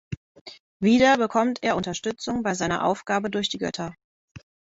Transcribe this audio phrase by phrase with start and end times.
[0.79, 3.93] Wieder bekommt er Unterstützung bei seiner Aufgabe durch die Götter.